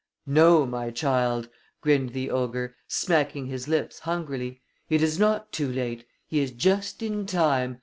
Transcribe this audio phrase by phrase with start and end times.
[0.25, 1.47] "No, my child,"
[1.79, 4.63] grinned the ogre, smacking his lips hungrily.
[4.89, 6.07] "It is not too late.
[6.25, 7.77] He is just in time.